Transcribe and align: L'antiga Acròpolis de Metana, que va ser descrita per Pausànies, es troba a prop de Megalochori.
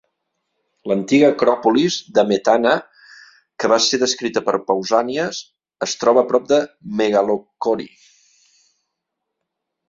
L'antiga 0.91 1.27
Acròpolis 1.33 1.97
de 2.15 2.23
Metana, 2.31 2.71
que 3.63 3.69
va 3.73 3.77
ser 3.89 3.99
descrita 4.05 4.43
per 4.47 4.55
Pausànies, 4.71 5.43
es 5.89 5.95
troba 6.05 6.23
a 6.25 6.29
prop 6.33 6.49
de 6.55 6.59
Megalochori. 7.03 7.89